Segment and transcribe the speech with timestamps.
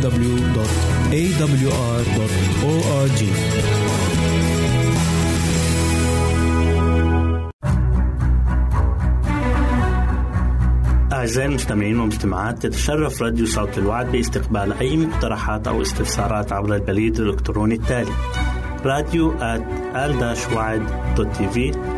[11.12, 17.74] أعزائي المستمعين والمستمعات تتشرف راديو صوت الوعد باستقبال أي مقترحات أو استفسارات عبر البريد الإلكتروني
[17.74, 18.12] التالي
[18.84, 19.34] راديو
[21.48, 21.97] في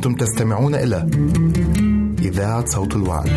[0.00, 0.96] أنتم تستمعون إلى
[2.18, 3.28] إذاعة صوت الوعد.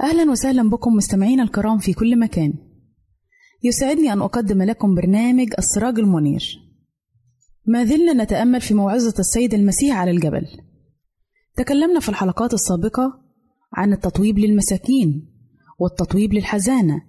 [0.00, 2.52] أهلا وسهلا بكم مستمعينا الكرام في كل مكان.
[3.62, 6.58] يسعدني أن أقدم لكم برنامج السراج المنير.
[7.66, 10.46] ما زلنا نتأمل في موعظة السيد المسيح على الجبل.
[11.56, 13.29] تكلمنا في الحلقات السابقة
[13.72, 15.30] عن التطويب للمساكين
[15.78, 17.02] والتطويب للحزانة.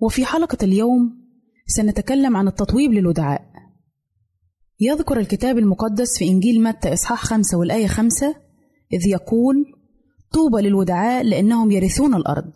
[0.00, 1.18] وفي حلقة اليوم
[1.66, 3.42] سنتكلم عن التطويب للودعاء.
[4.80, 8.36] يذكر الكتاب المقدس في إنجيل متى إصحاح خمسة والآية خمسة
[8.92, 9.64] إذ يقول
[10.32, 12.52] طوبى للودعاء لأنهم يرثون الأرض.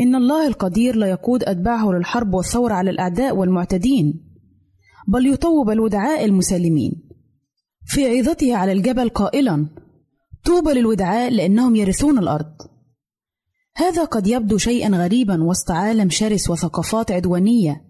[0.00, 4.24] إن الله القدير لا يقود أتباعه للحرب والثورة على الأعداء والمعتدين
[5.08, 7.08] بل يطوب الودعاء المسالمين.
[7.84, 9.68] في عظته على الجبل قائلا
[10.44, 12.54] طوبى للودعاء لأنهم يرثون الأرض.
[13.76, 17.84] هذا قد يبدو شيئا غريبا وسط عالم شرس وثقافات عدوانية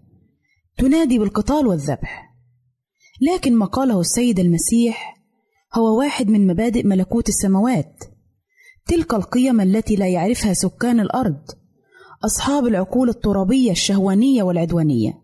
[0.77, 2.35] تنادي بالقتال والذبح.
[3.21, 5.17] لكن ما قاله السيد المسيح
[5.77, 8.03] هو واحد من مبادئ ملكوت السماوات.
[8.87, 11.41] تلك القيم التي لا يعرفها سكان الأرض
[12.25, 15.21] أصحاب العقول الترابية الشهوانية والعدوانية.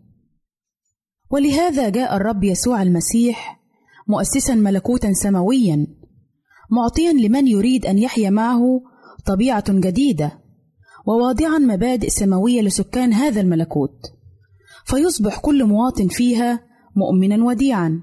[1.30, 3.60] ولهذا جاء الرب يسوع المسيح
[4.08, 5.86] مؤسسا ملكوتا سماويا
[6.70, 8.82] معطيا لمن يريد أن يحيا معه
[9.26, 10.38] طبيعة جديدة
[11.06, 14.00] وواضعا مبادئ سماوية لسكان هذا الملكوت.
[14.84, 16.60] فيصبح كل مواطن فيها
[16.96, 18.02] مؤمنا وديعا.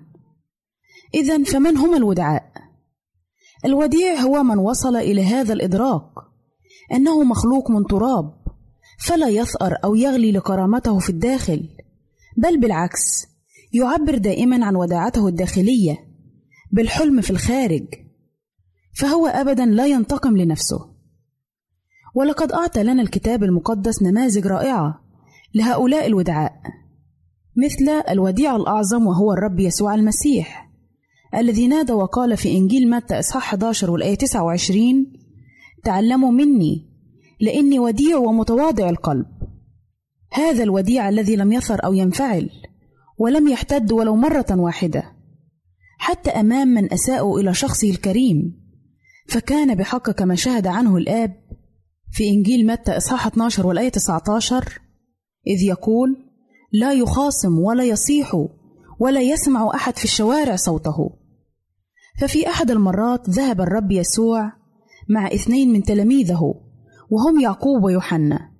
[1.14, 2.54] اذا فمن هم الودعاء؟
[3.66, 6.10] الوديع هو من وصل إلى هذا الإدراك
[6.94, 8.34] أنه مخلوق من تراب
[9.00, 11.70] فلا يثأر أو يغلي لكرامته في الداخل
[12.38, 13.26] بل بالعكس
[13.74, 15.98] يعبر دائما عن وداعته الداخلية
[16.72, 17.86] بالحلم في الخارج
[18.94, 20.94] فهو ابدا لا ينتقم لنفسه.
[22.16, 25.02] ولقد أعطى لنا الكتاب المقدس نماذج رائعة
[25.56, 26.54] لهؤلاء الودعاء
[27.56, 30.70] مثل الوديع الأعظم وهو الرب يسوع المسيح
[31.36, 35.14] الذي نادى وقال في إنجيل متى إصحاح 11 والآية 29
[35.84, 36.90] تعلموا مني
[37.42, 39.26] لإني وديع ومتواضع القلب.
[40.32, 42.50] هذا الوديع الذي لم يثر أو ينفعل
[43.18, 45.04] ولم يحتد ولو مرة واحدة
[46.00, 48.63] حتى أمام من أساءوا إلى شخصه الكريم.
[49.28, 51.44] فكان بحق كما شهد عنه الآب
[52.12, 54.82] في إنجيل متى إصحاح 12 والآية 19
[55.48, 56.18] إذ يقول
[56.74, 58.48] لا يخاصم ولا يصيح
[59.00, 61.20] ولا يسمع أحد في الشوارع صوته.
[62.22, 64.52] ففي أحد المرات ذهب الرب يسوع
[65.10, 66.54] مع اثنين من تلاميذه
[67.10, 68.52] وهم يعقوب ويوحنا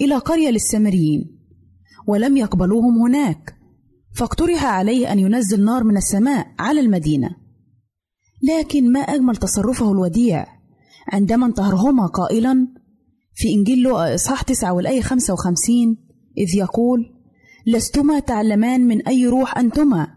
[0.00, 1.38] إلى قرية للسامريين
[2.06, 3.56] ولم يقبلوهم هناك
[4.14, 7.41] فاقترح عليه أن ينزل نار من السماء على المدينة.
[8.42, 10.46] لكن ما أجمل تصرفه الوديع.
[11.12, 12.68] عندما انتهرهما قائلا
[13.34, 15.96] في إنجيل لوقا إصحاح 9 والآية 55
[16.38, 17.12] إذ يقول
[17.66, 20.08] لستما تعلمان من أي روح أنتما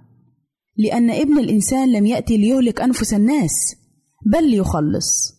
[0.77, 3.75] لأن ابن الإنسان لم يأتي ليهلك أنفس الناس
[4.25, 5.35] بل ليخلص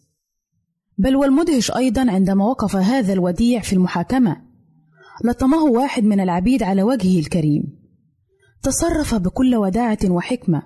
[0.99, 4.37] بل والمدهش أيضا عندما وقف هذا الوديع في المحاكمة
[5.25, 7.63] لطمه واحد من العبيد على وجهه الكريم.
[8.63, 10.63] تصرف بكل وداعة وحكمة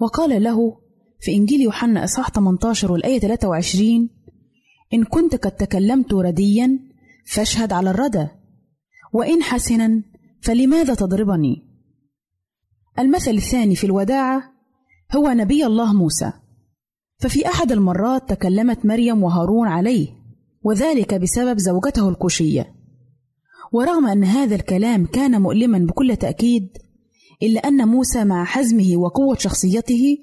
[0.00, 0.83] وقال له
[1.24, 4.08] في إنجيل يوحنا إصحاح 18 والآية 23
[4.94, 6.78] إن كنت قد تكلمت رديا
[7.26, 8.26] فاشهد على الردى
[9.12, 10.02] وإن حسنا
[10.42, 11.62] فلماذا تضربني؟
[12.98, 14.42] المثل الثاني في الوداعة
[15.16, 16.32] هو نبي الله موسى.
[17.18, 20.08] ففي أحد المرات تكلمت مريم وهارون عليه
[20.62, 22.74] وذلك بسبب زوجته الكوشية.
[23.72, 26.68] ورغم أن هذا الكلام كان مؤلما بكل تأكيد
[27.42, 30.18] إلا أن موسى مع حزمه وقوة شخصيته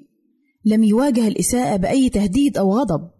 [0.64, 3.10] لم يواجه الإساءة بأي تهديد أو غضب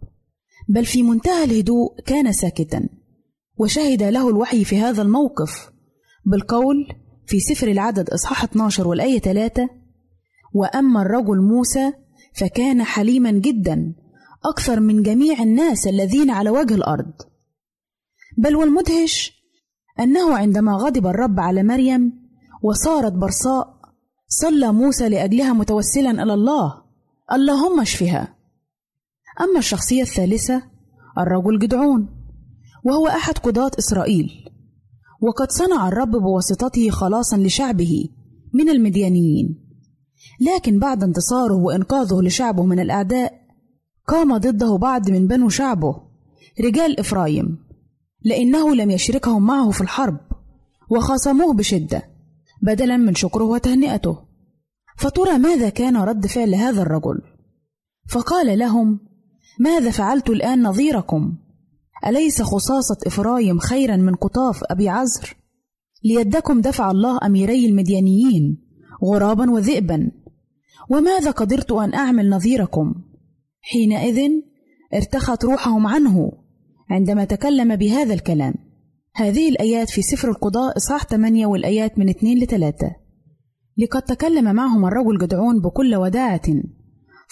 [0.69, 2.89] بل في منتهى الهدوء كان ساكتا
[3.59, 5.71] وشهد له الوحي في هذا الموقف
[6.27, 6.89] بالقول
[7.27, 9.69] في سفر العدد إصحاح 12 والآية 3
[10.55, 11.93] وأما الرجل موسى
[12.35, 13.95] فكان حليما جدا
[14.45, 17.13] أكثر من جميع الناس الذين على وجه الأرض
[18.39, 19.33] بل والمدهش
[20.01, 22.13] أنه عندما غضب الرب على مريم
[22.63, 23.83] وصارت برصاء
[24.29, 26.82] صلى موسى لأجلها متوسلا إلى الله
[27.31, 28.35] اللهم اشفها.
[29.41, 30.63] أما الشخصية الثالثة
[31.19, 32.09] الرجل جدعون
[32.85, 34.31] وهو أحد قضاة إسرائيل.
[35.21, 38.09] وقد صنع الرب بواسطته خلاصا لشعبه
[38.55, 39.63] من المديانيين.
[40.41, 43.33] لكن بعد انتصاره وإنقاذه لشعبه من الأعداء
[44.09, 46.03] قام ضده بعض من بنو شعبه
[46.61, 47.59] رجال إفرايم
[48.25, 50.21] لأنه لم يشركهم معه في الحرب
[50.91, 52.03] وخاصموه بشدة
[52.63, 54.32] بدلا من شكره وتهنئته.
[55.03, 57.21] فترى ماذا كان رد فعل هذا الرجل؟
[58.09, 59.01] فقال لهم
[59.61, 61.35] ماذا فعلت الآن نظيركم؟
[62.07, 65.37] أليس خصاصة إفرايم خيرا من قطاف أبي عزر؟
[66.05, 68.59] ليدكم دفع الله أميري المديانيين
[69.05, 70.11] غرابا وذئبا.
[70.91, 72.95] وماذا قدرت أن أعمل نظيركم؟
[73.61, 74.31] حينئذ
[74.95, 76.33] ارتخت روحهم عنه
[76.91, 78.55] عندما تكلم بهذا الكلام.
[79.15, 83.02] هذه الآيات في سفر القضاء إصحاح 8 والآيات من 2 ل 3
[83.79, 86.43] لقد تكلم معهم الرجل جدعون بكل وداعة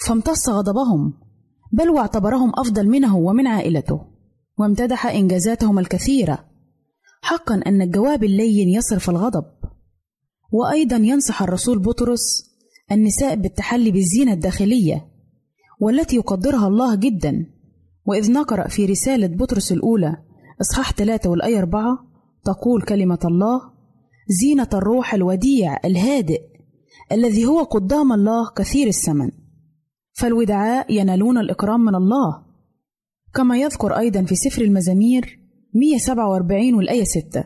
[0.07, 1.13] فامتص غضبهم
[1.71, 4.01] بل واعتبرهم أفضل منه ومن عائلته
[4.57, 6.45] وامتدح إنجازاتهم الكثيرة.
[7.21, 9.45] حقا أن الجواب اللين يصرف الغضب.
[10.51, 12.51] وأيضا ينصح الرسول بطرس
[12.91, 15.07] النساء بالتحلي بالزينة الداخلية
[15.79, 17.45] والتي يقدرها الله جدا.
[18.05, 20.17] وإذ نقرأ في رسالة بطرس الأولى
[20.61, 21.83] إصحاح 3 والآية 4
[22.43, 23.70] تقول كلمة الله
[24.31, 26.41] زينة الروح الوديع الهادئ
[27.11, 29.31] الذي هو قدام الله كثير الثمن
[30.13, 32.43] فالودعاء ينالون الإكرام من الله
[33.33, 35.39] كما يذكر أيضا في سفر المزامير
[35.73, 37.43] 147 والآية 6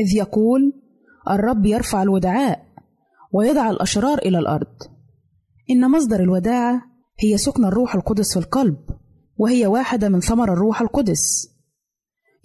[0.00, 0.72] إذ يقول
[1.30, 2.66] الرب يرفع الودعاء
[3.32, 4.76] ويدع الأشرار إلى الأرض.
[5.70, 6.82] إن مصدر الوداعة
[7.20, 8.76] هي سكن الروح القدس في القلب
[9.36, 11.55] وهي واحدة من ثمر الروح القدس.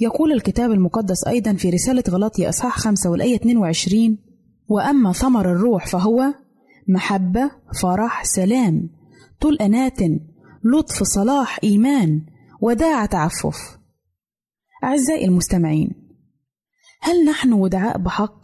[0.02, 4.18] يقول الكتاب المقدس أيضا في رسالة غلاطيا إصحاح 5 والآية 22
[4.68, 6.34] وأما ثمر الروح فهو
[6.88, 8.90] محبة فرح سلام
[9.42, 10.00] طول أنات
[10.64, 12.26] لطف صلاح إيمان
[12.62, 13.58] وداع تعفف
[14.84, 15.90] أعزائي المستمعين
[17.02, 18.42] هل نحن ودعاء بحق؟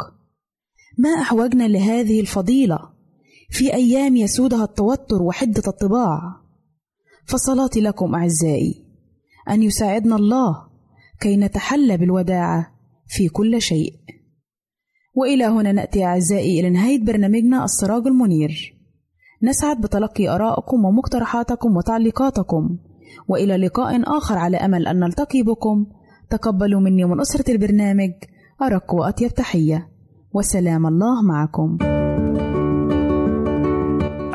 [0.98, 2.80] ما أحوجنا لهذه الفضيلة
[3.50, 6.20] في أيام يسودها التوتر وحدة الطباع
[7.26, 8.86] فصلاتي لكم أعزائي
[9.50, 10.67] أن يساعدنا الله
[11.20, 12.68] كي نتحلى بالوداعة
[13.08, 13.94] في كل شيء.
[15.16, 18.78] وإلى هنا نأتي أعزائي إلى نهاية برنامجنا السراج المنير.
[19.44, 22.78] نسعد بتلقي آرائكم ومقترحاتكم وتعليقاتكم.
[23.28, 25.86] وإلى لقاء آخر على أمل أن نلتقي بكم.
[26.30, 28.12] تقبلوا مني ومن أسرة البرنامج
[28.62, 29.90] أرق وأطيب تحية.
[30.34, 31.78] وسلام الله معكم.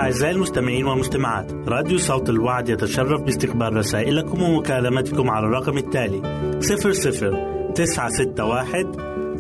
[0.03, 6.23] أعزائي المستمعين والمستمعات راديو صوت الوعد يتشرف باستقبال رسائلكم ومكالمتكم على الرقم التالي
[6.61, 8.93] 00 961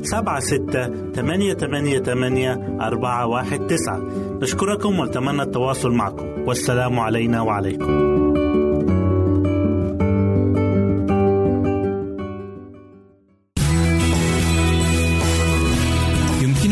[0.03, 4.01] سبعة ستة ثمانية ثمانية ثمانية أربعة واحد تسعة.
[4.43, 6.27] نشكركم ونتمنى التواصل معكم.
[6.47, 8.22] والسلام علينا وعليكم.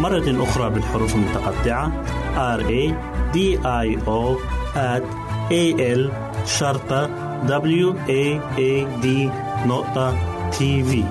[0.00, 1.92] مرة أخرى بالحروف المتقطعة.
[2.58, 2.94] R A
[3.34, 4.38] D I O
[5.50, 5.64] A
[5.98, 6.12] L
[6.46, 7.10] شرطة
[7.46, 8.24] W A
[8.58, 9.06] A D
[9.66, 10.14] نقطة
[10.50, 11.04] تي في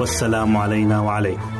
[0.00, 1.51] والسلام علينا وعليكم.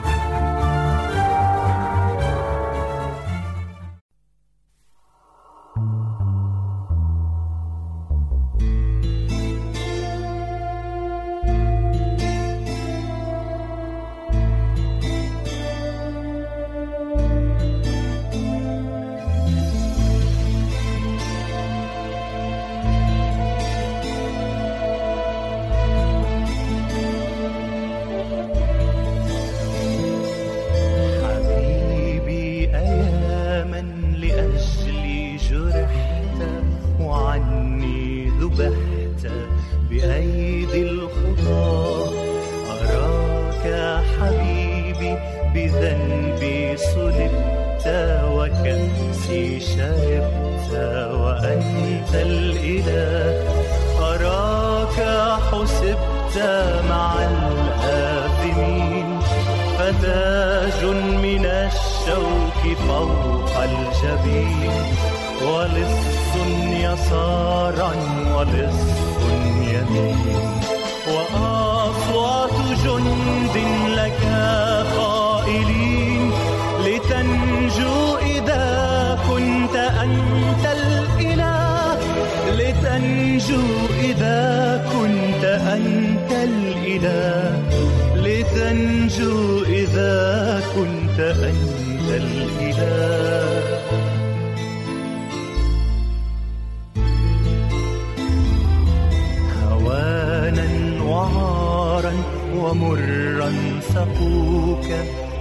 [102.72, 103.52] ومرا
[103.94, 104.86] سقوك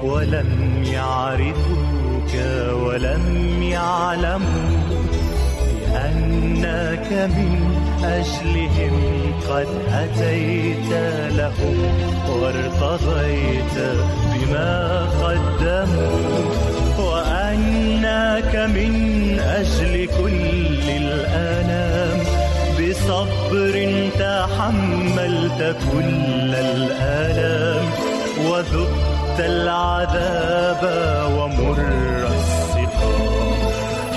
[0.03, 2.33] ولم يعرفوك
[2.85, 3.23] ولم
[3.63, 4.79] يعلموا
[5.87, 7.51] بأنك من
[8.03, 8.95] أجلهم
[9.49, 10.91] قد أتيت
[11.37, 11.77] لهم
[12.29, 13.75] وارتضيت
[14.33, 16.19] بما قدموا
[16.99, 18.93] وأنك من
[19.39, 21.90] أجل كل الأنام
[23.11, 27.85] بصبر تحملت كل الآلام
[28.45, 30.83] وذقت العذاب
[31.35, 31.79] ومر
[32.27, 33.57] السقام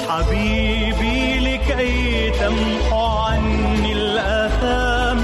[0.08, 5.18] حبيبي لكي تمحو عني الآثام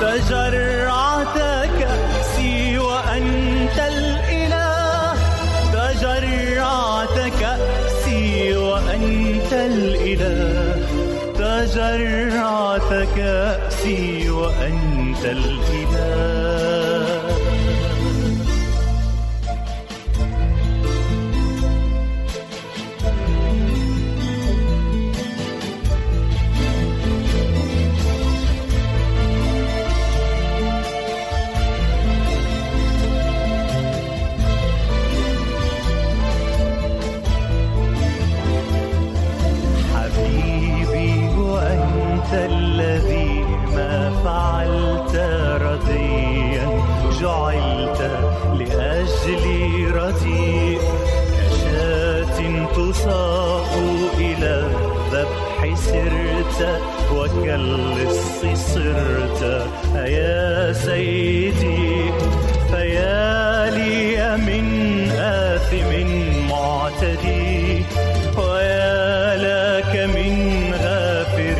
[0.00, 1.38] تجرعت
[1.78, 5.14] كأسي وأنت الإله.
[5.72, 10.76] تجرعت كأسي وأنت الإله.
[11.38, 12.61] تجرعت
[15.24, 15.51] وأنت
[56.58, 56.82] سرت
[57.16, 59.42] وكاللص صرت.
[59.96, 62.12] أيا سيدي
[62.70, 64.66] فيا لي من
[65.20, 65.90] آثم
[66.50, 67.84] معتدي.
[68.38, 70.34] ويا لك من
[70.84, 71.58] غافر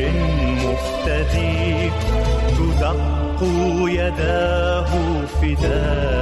[0.63, 1.91] مفتدي.
[2.57, 3.41] تدق
[3.89, 4.91] يداه
[5.43, 6.22] فداء.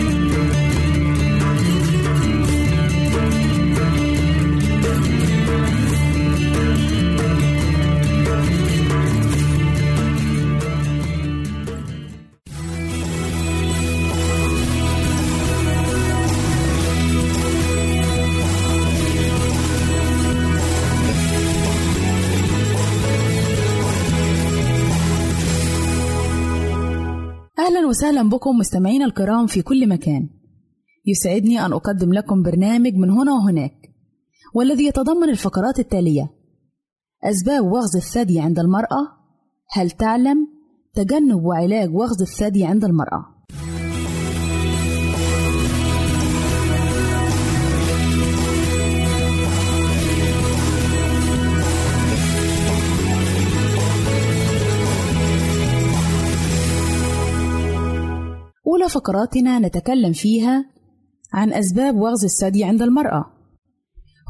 [27.91, 30.29] وسهلا بكم مستمعينا الكرام في كل مكان.
[31.05, 33.91] يسعدني أن أقدم لكم برنامج من هنا وهناك
[34.55, 36.29] والذي يتضمن الفقرات التالية
[37.23, 39.07] أسباب وغز الثدي عند المرأة
[39.71, 40.47] هل تعلم
[40.93, 43.40] تجنب وعلاج وغز الثدي عند المرأة؟
[58.71, 60.65] أولى فقراتنا نتكلم فيها
[61.33, 63.25] عن أسباب وغز الثدي عند المرأة.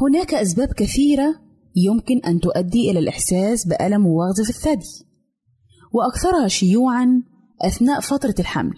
[0.01, 1.35] هناك أسباب كثيرة
[1.75, 5.05] يمكن أن تؤدي إلى الإحساس بألم ووغز في الثدي،
[5.93, 7.23] وأكثرها شيوعًا
[7.61, 8.77] أثناء فترة الحمل.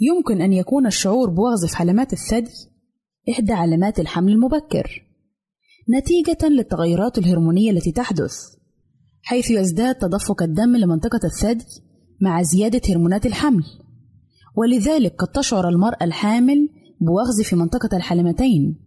[0.00, 2.50] يمكن أن يكون الشعور بوغز في علامات الثدي
[3.30, 5.06] إحدى علامات الحمل المبكر،
[5.98, 8.36] نتيجة للتغيرات الهرمونية التي تحدث،
[9.22, 11.64] حيث يزداد تدفق الدم لمنطقة الثدي
[12.20, 13.64] مع زيادة هرمونات الحمل.
[14.56, 16.68] ولذلك قد تشعر المرأة الحامل
[17.00, 18.80] بوخز في منطقة الحلمتين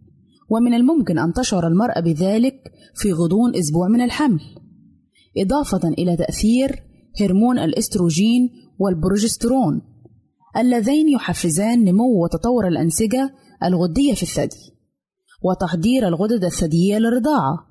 [0.50, 4.40] ومن الممكن أن تشعر المرأة بذلك في غضون أسبوع من الحمل.
[5.38, 6.82] إضافة إلى تأثير
[7.20, 9.82] هرمون الإستروجين والبروجسترون
[10.56, 14.74] اللذين يحفزان نمو وتطور الأنسجة الغدية في الثدي
[15.42, 17.68] وتحضير الغدد الثديية للرضاعة.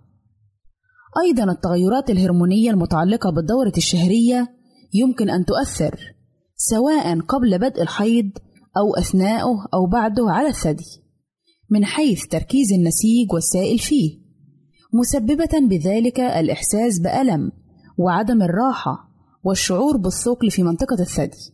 [1.26, 4.48] أيضا التغيرات الهرمونية المتعلقة بالدورة الشهرية
[4.94, 6.17] يمكن أن تؤثر
[6.58, 8.30] سواء قبل بدء الحيض
[8.78, 11.04] أو أثناءه أو بعده على الثدي
[11.70, 14.20] من حيث تركيز النسيج والسائل فيه
[14.94, 17.52] مسببة بذلك الإحساس بألم
[17.98, 19.08] وعدم الراحة
[19.44, 21.54] والشعور بالثقل في منطقة الثدي.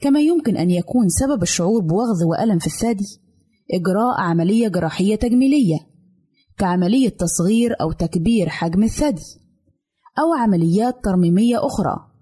[0.00, 3.20] كما يمكن أن يكون سبب الشعور بوغز وألم في الثدي
[3.74, 5.78] إجراء عملية جراحية تجميلية
[6.58, 9.40] كعملية تصغير أو تكبير حجم الثدي
[10.18, 12.15] أو عمليات ترميمية أخرى.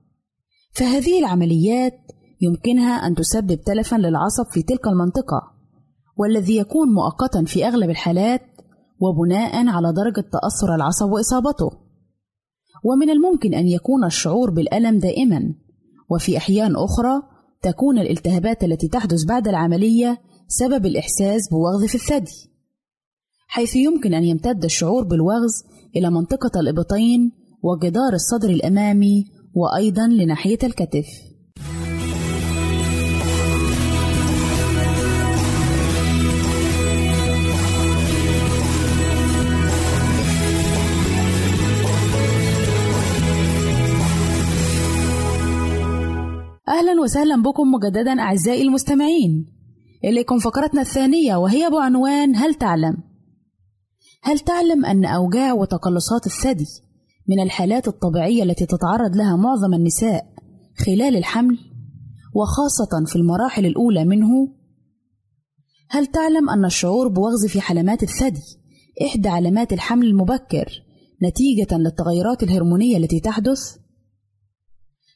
[0.74, 2.00] فهذه العمليات
[2.40, 5.54] يمكنها أن تسبب تلفا للعصب في تلك المنطقة
[6.16, 8.40] والذي يكون مؤقتا في أغلب الحالات
[9.00, 11.70] وبناء على درجة تأثر العصب وإصابته.
[12.84, 15.54] ومن الممكن أن يكون الشعور بالألم دائما
[16.10, 17.22] وفي أحيان أخرى
[17.62, 22.50] تكون الالتهابات التي تحدث بعد العملية سبب الإحساس بوغز في الثدي
[23.46, 25.64] حيث يمكن أن يمتد الشعور بالوغز
[25.96, 27.32] إلى منطقة الإبطين
[27.62, 31.06] وجدار الصدر الأمامي وأيضا لناحية الكتف
[46.68, 49.46] أهلا وسهلا بكم مجددا أعزائي المستمعين
[50.04, 52.96] إليكم فقرتنا الثانية وهي بعنوان هل تعلم؟
[54.22, 56.66] هل تعلم أن أوجاع وتقلصات الثدي
[57.28, 60.26] من الحالات الطبيعية التي تتعرض لها معظم النساء
[60.86, 61.58] خلال الحمل
[62.34, 64.48] وخاصة في المراحل الأولى منه؟
[65.90, 68.58] هل تعلم أن الشعور بوغز في حلمات الثدي
[69.06, 70.82] إحدى علامات الحمل المبكر
[71.22, 73.76] نتيجة للتغيرات الهرمونية التي تحدث؟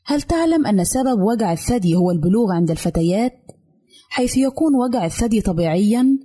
[0.07, 3.33] هل تعلم أن سبب وجع الثدي هو البلوغ عند الفتيات؟
[4.11, 6.19] حيث يكون وجع الثدي طبيعيا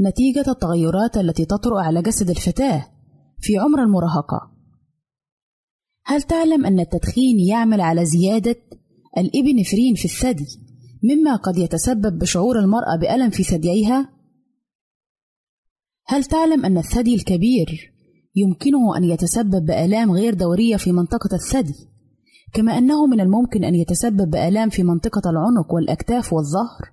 [0.00, 2.86] نتيجة التغيرات التي تطرأ على جسد الفتاة
[3.40, 4.59] في عمر المراهقة.
[6.04, 8.56] هل تعلم أن التدخين يعمل على زيادة
[9.18, 10.70] الإبنفرين في الثدي
[11.02, 14.08] مما قد يتسبب بشعور المرأة بألم في ثدييها؟
[16.06, 17.92] هل تعلم أن الثدي الكبير
[18.34, 21.88] يمكنه أن يتسبب بآلام غير دورية في منطقة الثدي،
[22.54, 26.92] كما أنه من الممكن أن يتسبب بآلام في منطقة العنق والأكتاف والظهر؟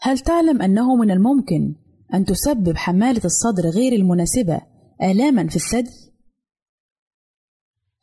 [0.00, 1.74] هل تعلم أنه من الممكن
[2.14, 4.60] أن تسبب حمالة الصدر غير المناسبة
[5.02, 6.05] آلاما في الثدي؟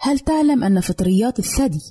[0.06, 1.82] هل تعلم أن فطريات الثدي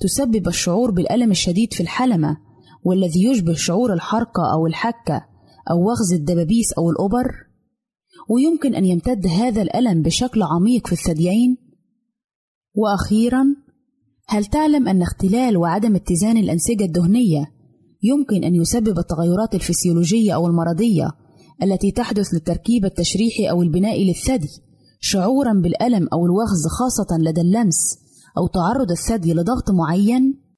[0.00, 2.36] تسبب الشعور بالألم الشديد في الحلمة
[2.84, 5.26] والذي يشبه شعور الحرقة أو الحكة
[5.70, 7.32] أو وغز الدبابيس أو الأبر؟
[8.30, 11.56] ويمكن أن يمتد هذا الألم بشكل عميق في الثديين؟
[12.74, 13.44] وأخيرا
[14.28, 17.52] هل تعلم أن اختلال وعدم اتزان الأنسجة الدهنية
[18.02, 21.10] يمكن أن يسبب التغيرات الفسيولوجية أو المرضية
[21.62, 24.67] التي تحدث للتركيب التشريحي أو البنائي للثدي
[25.00, 27.98] شعورا بالألم أو الوغز خاصة لدى اللمس
[28.38, 30.48] أو تعرض الثدي لضغط معين؟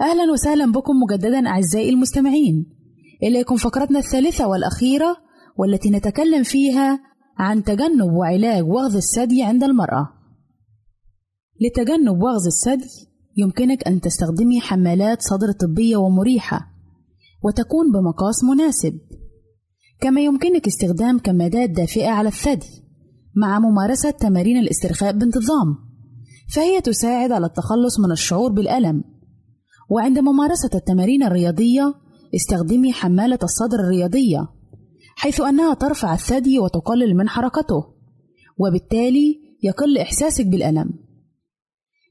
[0.00, 2.66] أهلا وسهلا بكم مجددا أعزائي المستمعين.
[3.22, 5.16] إليكم فقرتنا الثالثة والأخيرة
[5.56, 7.07] والتي نتكلم فيها
[7.38, 10.08] عن تجنب وعلاج وغز الثدي عند المرأة.
[11.60, 16.60] لتجنب وغز الثدي يمكنك أن تستخدمي حمالات صدر طبية ومريحة
[17.44, 18.98] وتكون بمقاس مناسب
[20.00, 22.84] كما يمكنك استخدام كمادات دافئة على الثدي
[23.36, 25.76] مع ممارسة تمارين الاسترخاء بانتظام
[26.54, 29.04] فهي تساعد على التخلص من الشعور بالألم.
[29.90, 31.94] وعند ممارسة التمارين الرياضية
[32.34, 34.57] استخدمي حمالة الصدر الرياضية
[35.20, 37.84] حيث أنها ترفع الثدي وتقلل من حركته
[38.58, 40.90] وبالتالي يقل إحساسك بالألم.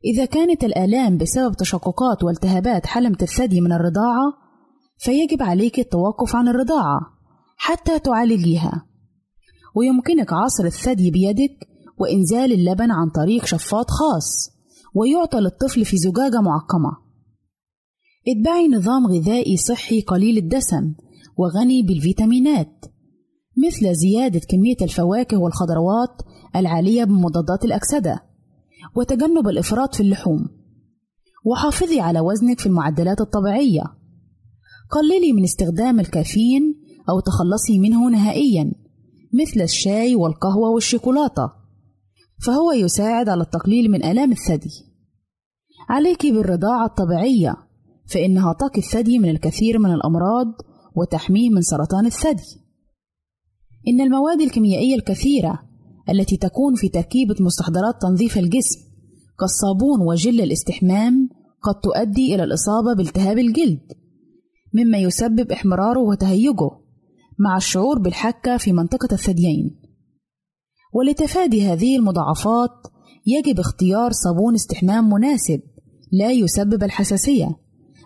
[0.05, 4.33] إذا كانت الآلام بسبب تشققات والتهابات حلمة الثدي من الرضاعة
[4.97, 6.99] فيجب عليك التوقف عن الرضاعة
[7.57, 8.85] حتى تعالجيها.
[9.75, 11.67] ويمكنك عصر الثدي بيدك
[11.99, 14.57] وإنزال اللبن عن طريق شفاط خاص
[14.95, 16.91] ويعطى للطفل في زجاجة معقمة.
[18.27, 20.93] اتبعي نظام غذائي صحي قليل الدسم
[21.37, 22.96] وغني بالفيتامينات.
[23.57, 26.21] مثل زيادة كمية الفواكه والخضروات
[26.55, 28.23] العالية بمضادات الأكسدة
[28.95, 30.47] وتجنب الإفراط في اللحوم.
[31.45, 33.83] وحافظي على وزنك في المعدلات الطبيعية.
[34.91, 36.75] قللي من استخدام الكافيين
[37.09, 38.71] أو تخلصي منه نهائيا
[39.33, 41.51] مثل الشاي والقهوة والشوكولاتة
[42.45, 44.85] فهو يساعد على التقليل من آلام الثدي.
[45.89, 47.55] عليك بالرضاعة الطبيعية
[48.05, 50.47] فإنها تقي الثدي من الكثير من الأمراض
[50.95, 52.66] وتحميه من سرطان الثدي.
[53.87, 55.63] إن المواد الكيميائية الكثيرة
[56.09, 58.79] التي تكون في تركيبة مستحضرات تنظيف الجسم
[59.39, 61.29] كالصابون وجل الاستحمام
[61.61, 63.79] قد تؤدي إلى الإصابة بالتهاب الجلد
[64.73, 66.69] مما يسبب إحمراره وتهيجه
[67.39, 69.81] مع الشعور بالحكة في منطقة الثديين.
[70.93, 72.87] ولتفادي هذه المضاعفات
[73.25, 75.61] يجب اختيار صابون استحمام مناسب
[76.11, 77.55] لا يسبب الحساسية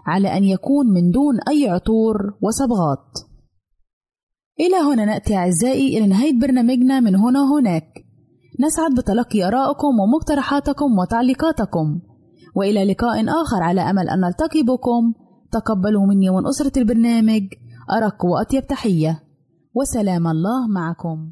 [0.07, 3.30] على أن يكون من دون أي عطور وصبغات.
[4.59, 7.87] إلى هنا نأتي أعزائي إلى نهاية برنامجنا من هنا هناك.
[8.59, 11.99] نسعد بتلقي آرائكم ومقترحاتكم وتعليقاتكم.
[12.55, 15.13] وإلى لقاء آخر على أمل أن نلتقي بكم.
[15.51, 17.43] تقبلوا مني ومن أسرة البرنامج.
[17.97, 19.23] أرق وأطيب تحية.
[19.75, 21.31] وسلام الله معكم.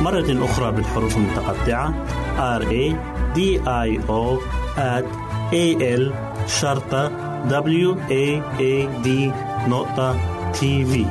[0.00, 1.94] مرة أخرى بالحروف المتقطعة.
[2.58, 2.96] R A
[3.36, 4.40] D I O
[4.76, 5.06] at
[5.52, 5.66] A
[5.98, 6.12] L
[6.48, 7.08] شرطة
[7.48, 9.32] waad
[9.68, 10.20] نقطة
[10.52, 11.06] تي في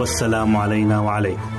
[0.00, 1.50] والسلام علينا وعليكم.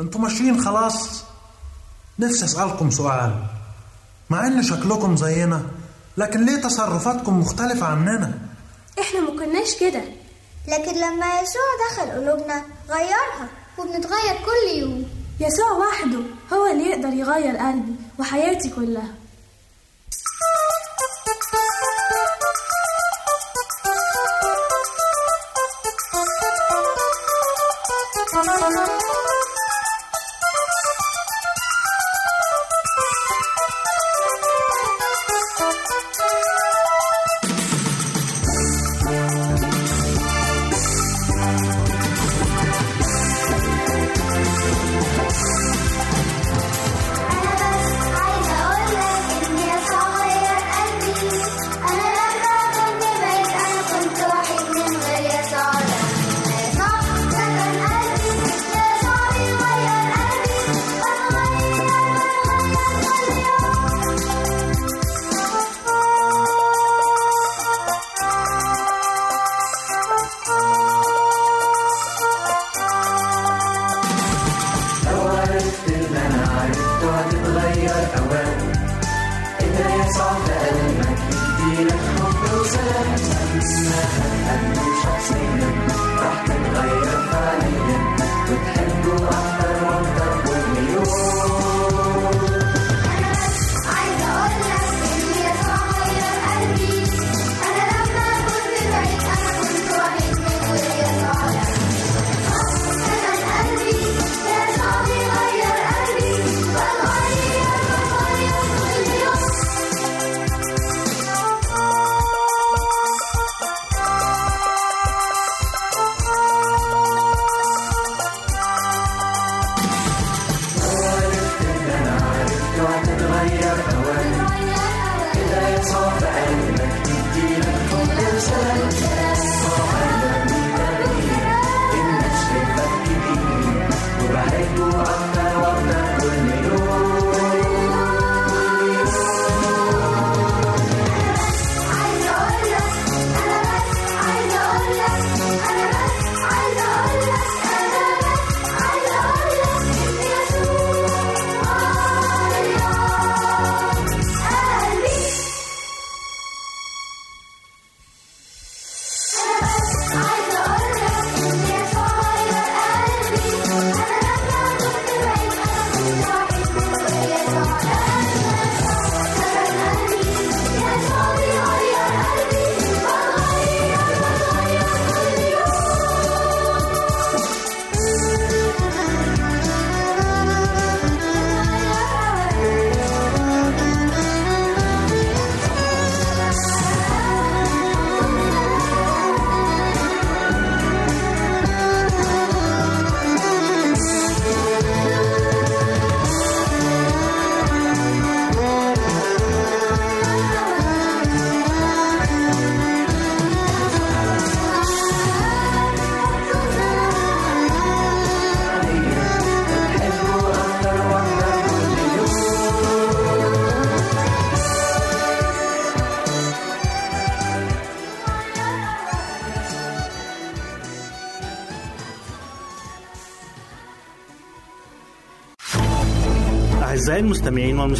[0.00, 1.24] أنتوا ماشيين خلاص؟
[2.18, 3.34] نفسي أسألكم سؤال.
[4.30, 5.62] مع إن شكلكم زينا
[6.16, 8.38] لكن ليه تصرفاتكم مختلفة عننا؟
[9.00, 10.02] إحنا ما كناش كده.
[10.68, 15.10] لكن لما يسوع دخل قلوبنا غيرها وبنتغير كل يوم.
[15.40, 16.20] يسوع وحده
[16.52, 19.14] هو اللي يقدر يغير قلبي وحياتي كلها.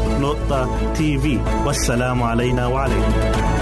[0.00, 3.59] www.al-waad.tv والسلام علينا وعليكم.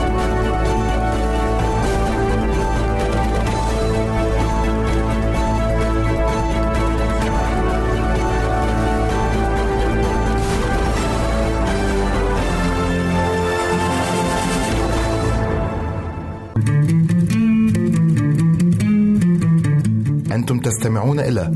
[20.32, 21.54] أنتم تستمعون إلى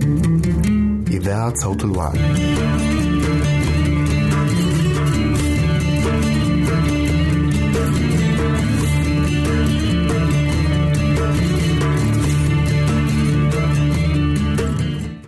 [1.10, 2.18] إذاعة صوت الوعي.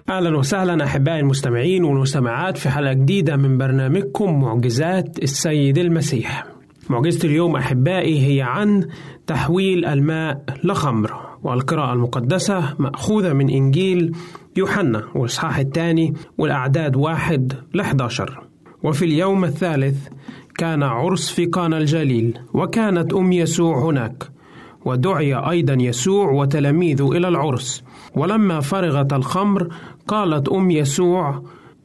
[0.08, 6.46] أهلا وسهلا أحبائي المستمعين والمستمعات في حلقة جديدة من برنامجكم معجزات السيد المسيح.
[6.90, 8.88] معجزة اليوم أحبائي هي عن
[9.26, 11.33] تحويل الماء لخمر.
[11.44, 14.12] والقراءة المقدسة مأخوذة من إنجيل
[14.56, 18.42] يوحنا والإصحاح الثاني والأعداد واحد ل 11.
[18.82, 20.08] وفي اليوم الثالث
[20.58, 24.30] كان عرس في قانا الجليل وكانت أم يسوع هناك
[24.84, 27.84] ودعي أيضا يسوع وتلاميذه إلى العرس.
[28.16, 29.68] ولما فرغت الخمر
[30.08, 31.42] قالت أم يسوع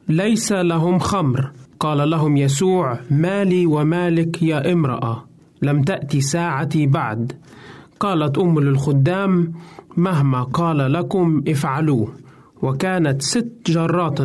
[0.08, 1.52] ليس لهم خمر.
[1.80, 5.24] قال لهم يسوع مالي ومالك يا امرأة
[5.62, 7.32] لم تأتي ساعتي بعد.
[8.00, 9.52] قالت أم للخدام
[9.96, 12.08] مهما قال لكم افعلوه.
[12.62, 14.20] وكانت ست جرات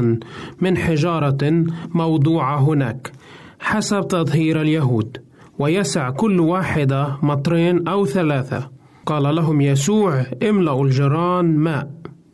[0.61, 3.11] من حجارة موضوعة هناك
[3.59, 5.17] حسب تطهير اليهود
[5.59, 8.69] ويسع كل واحدة مطرين أو ثلاثة.
[9.05, 11.91] قال لهم يسوع املأوا الجران ماء.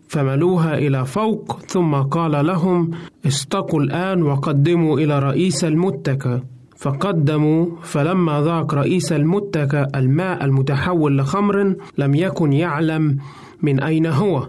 [0.08, 2.92] فملوها إلى فوق ثم قال لهم
[3.28, 6.42] استقوا الآن وقدموا إلى رئيس المتكة
[6.82, 13.18] فقدموا فلما ذاق رئيس المتكة الماء المتحول لخمر لم يكن يعلم
[13.62, 14.48] من أين هو.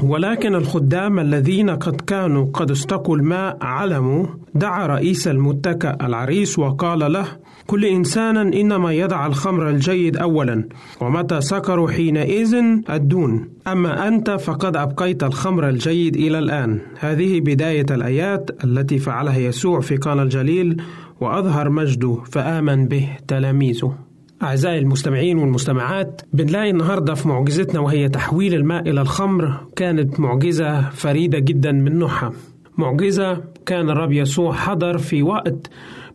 [0.00, 4.26] ولكن الخدام الذين قد كانوا قد استقوا الماء علموا.
[4.54, 7.26] دعا رئيس المتكة العريس وقال له
[7.66, 10.64] كل إنسان إنما يدع الخمر الجيد أولا
[11.00, 12.54] ومتى سكروا حينئذ
[12.90, 13.48] الدون.
[13.66, 16.80] أما أنت فقد أبقيت الخمر الجيد إلى الآن.
[16.98, 20.82] هذه بداية الآيات التي فعلها يسوع في قانا الجليل
[21.22, 23.94] وأظهر مجده فآمن به تلاميذه.
[24.42, 31.38] أعزائي المستمعين والمستمعات بنلاقي النهاردة في معجزتنا وهي تحويل الماء إلى الخمر كانت معجزة فريدة
[31.38, 32.32] جدا من نوعها.
[32.78, 35.70] معجزة كان الرب يسوع حضر في وقت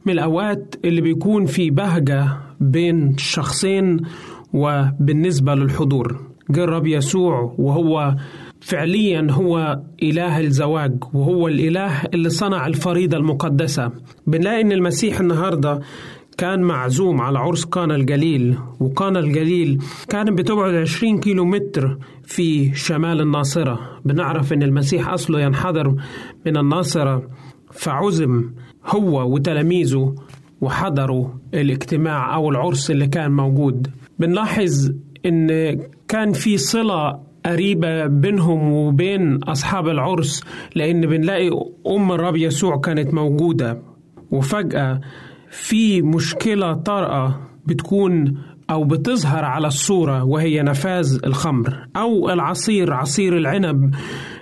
[0.05, 2.27] من الأوقات اللي بيكون في بهجة
[2.59, 4.01] بين شخصين
[4.53, 6.19] وبالنسبة للحضور.
[6.49, 8.15] جه الرب يسوع وهو
[8.67, 13.91] فعليا هو إله الزواج وهو الإله اللي صنع الفريضة المقدسة.
[14.27, 15.80] بنلاقي إن المسيح النهاردة
[16.38, 23.21] كان معزوم على عرس قانا الجليل وقانا الجليل كانت بتبعد 20 كيلو متر في شمال
[23.21, 23.80] الناصرة.
[24.06, 25.95] بنعرف إن المسيح أصله ينحدر
[26.45, 27.27] من الناصرة
[27.71, 28.49] فعزم
[28.86, 30.15] هو وتلاميذه
[30.62, 33.88] وحضروا الاجتماع أو العرس اللي كان موجود.
[34.19, 34.91] بنلاحظ
[35.25, 35.47] إن
[36.08, 40.43] كان في صلة قريبة بينهم وبين أصحاب العرس
[40.75, 41.50] لأن بنلاقي
[41.87, 43.81] أم الرب يسوع كانت موجودة.
[44.31, 45.02] وفجأة
[45.52, 48.37] في مشكلة طارئة بتكون
[48.69, 53.95] أو بتظهر على الصورة وهي نفاذ الخمر أو العصير عصير العنب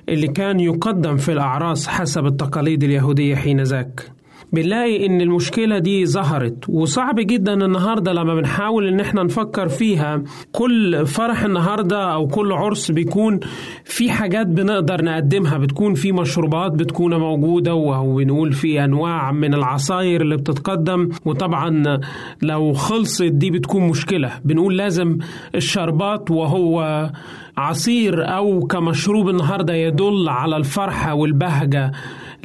[0.10, 4.12] اللي كان يقدم في الأعراس حسب التقاليد اليهودية حين ذاك
[4.56, 6.70] بنلاقي إن المشكلة دي ظهرت.
[6.70, 10.24] وصعب جدا النهاردة لما بنحاول إن إحنا نفكر فيها.
[10.52, 13.40] كل فرح النهاردة أو كل عرس بيكون
[13.84, 15.58] في حاجات بنقدر نقدمها.
[15.58, 21.10] بتكون في مشروبات بتكون موجودة وبنقول في أنواع من العصاير اللي بتتقدم.
[21.26, 22.00] وطبعا
[22.42, 24.32] لو خلصت دي بتكون مشكلة.
[24.46, 25.18] بنقول لازم
[25.56, 27.10] الشربات وهو
[27.58, 31.92] عصير أو كمشروب النهارده يدل على الفرحة والبهجة.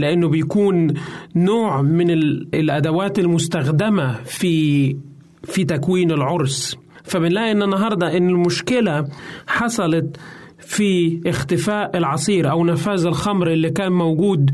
[0.00, 0.94] لأنه بيكون
[1.36, 2.10] نوع من
[2.54, 4.96] الأدوات المستخدمة في
[5.44, 6.76] في تكوين العرس.
[7.04, 9.08] فبنلاقي إن النهارده إن المشكلة
[9.46, 10.16] حصلت
[10.58, 14.50] في اختفاء العصير أو نفاذ الخمر اللي كان موجود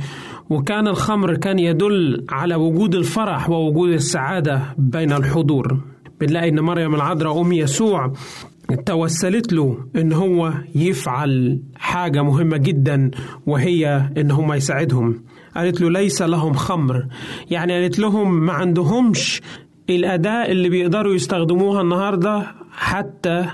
[0.51, 5.81] وكان الخمر كان يدل على وجود الفرح ووجود السعادة بين الحضور.
[6.21, 8.13] بنلاقي إن مريم العذراء أم يسوع
[8.87, 13.11] توسلت له إن هو يفعل حاجة مهمة جدا
[13.47, 15.23] وهي إن هم يساعدهم.
[15.57, 17.07] قالت له ليس لهم خمر.
[17.51, 19.43] يعني قالت لهم ما عندهمش
[19.91, 23.47] الاداه اللي بيقدروا يستخدموها النهارده حتى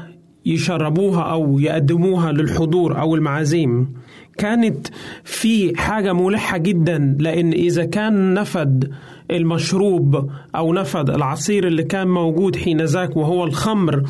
[0.46, 3.94] يشربوها أو يقدموها للحضور أو المعازيم.
[4.38, 4.86] كانت
[5.24, 8.90] في حاجة ملحة جدا لأن إذا كان نفد
[9.30, 14.02] المشروب أو نفد العصير اللي كان موجود حين ذاك وهو الخمر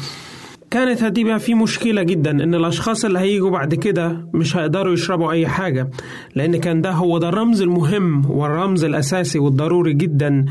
[0.72, 5.46] كانت هتبقى في مشكلة جدا إن الأشخاص اللي هيجوا بعد كده مش هيقدروا يشربوا أي
[5.46, 5.90] حاجة
[6.34, 10.44] لأن كان ده هو ده الرمز المهم والرمز الأساسي والضروري جدا.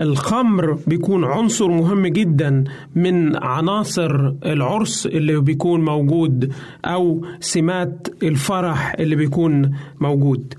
[0.00, 2.64] الخمر بيكون عنصر مهم جدا
[2.94, 6.52] من عناصر العرس اللي بيكون موجود
[6.84, 9.70] أو سمات الفرح اللي بيكون
[10.00, 10.54] موجود.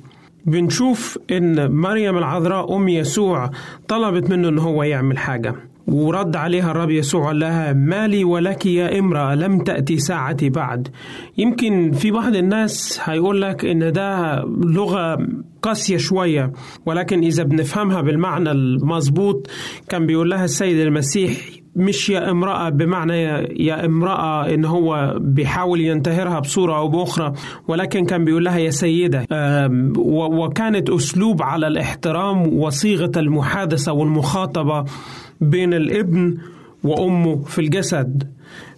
[0.46, 3.52] بنشوف إن مريم العذراء أم يسوع
[3.88, 5.56] طلبت منه إن هو يعمل حاجة.
[5.88, 10.88] ورد عليها الرب يسوع قال لها مالي ولك يا امرأة لم تأتي ساعتي بعد.
[11.38, 15.18] يمكن في بعض الناس هيقول لك إن ده لغة
[15.62, 16.52] قاسية شوية
[16.86, 19.48] ولكن إذا بنفهمها بالمعنى المظبوط
[19.90, 21.32] كان بيقول لها السيد المسيح
[21.76, 23.14] مش يا امرأة بمعنى
[23.66, 27.34] يا امرأة إن هو بيحاول ينتهرها بصورة أو بأخرى
[27.68, 29.26] ولكن كان بيقول لها يا سيدة.
[29.98, 34.86] وكانت أسلوب على الاحترام وصيغة المحادثة والمخاطبة
[35.42, 36.38] بين الابن
[36.84, 38.24] وأمه في الجسد.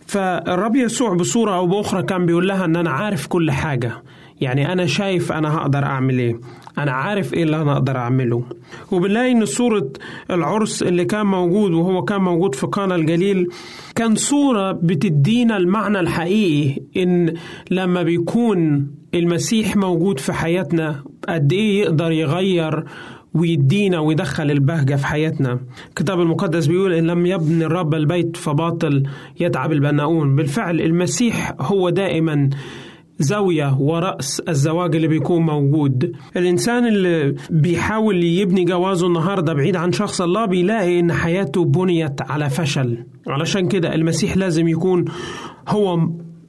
[0.08, 3.91] فالرب يسوع بصورة أو بأخرى كان بيقول لها إن أنا عارف كل حاجة.
[4.41, 6.39] يعني أنا شايف أنا هقدر أعمل إيه.
[6.78, 8.43] أنا عارف إيه اللي أنا أقدر أعمله.
[8.91, 9.89] وبنلاقي إن صورة
[10.32, 13.47] العرس اللي كان موجود وهو كان موجود في قانا الجليل
[13.95, 17.34] كان صورة بتدينا المعنى الحقيقي إن
[17.72, 22.84] لما بيكون المسيح موجود في حياتنا قد إيه يقدر يغير
[23.40, 25.60] ويدينا ويدخل البهجة في حياتنا.
[25.90, 29.04] الكتاب المقدس بيقول إن لم يبني الرب البيت فباطل
[29.40, 30.36] يتعب البناؤون.
[30.36, 32.50] بالفعل المسيح هو دائما
[33.20, 36.12] زاوية ورأس الزواج اللي بيكون موجود.
[36.38, 42.50] الإنسان اللي بيحاول يبني جوازه النهاردة بعيد عن شخص الله بيلاقي إن حياته بنيت على
[42.50, 42.98] فشل.
[43.28, 45.06] علشان كده المسيح لازم يكون
[45.68, 45.98] هو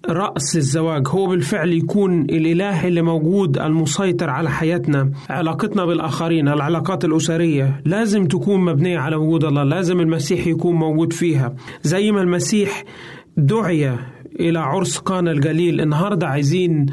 [0.08, 7.80] رأس الزواج هو بالفعل يكون الإله اللي موجود المسيطر على حياتنا علاقتنا بالآخرين العلاقات الأسرية.
[7.84, 11.54] لازم تكون مبنية على وجود الله لازم المسيح يكون موجود فيها.
[11.82, 12.84] زي ما المسيح
[13.36, 13.92] دعي
[14.40, 16.86] إلى عرس قانا الجليل النهاردة عايزين